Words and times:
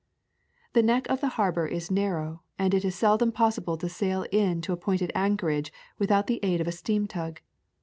The 0.73 0.81
neck 0.81 1.07
of 1.11 1.21
the 1.21 1.27
harbor 1.37 1.67
is 1.67 1.91
narrow 1.91 2.41
and 2.57 2.73
it 2.73 2.83
is 2.83 2.95
seldom 2.95 3.31
possible 3.31 3.77
to 3.77 3.87
sail 3.87 4.25
in 4.31 4.59
to 4.61 4.73
appointed 4.73 5.11
anchor 5.13 5.51
age 5.51 5.71
without 5.99 6.25
the 6.25 6.39
aid 6.41 6.59
of 6.59 6.67
a 6.67 6.71
steam 6.71 7.05
tug. 7.07 7.39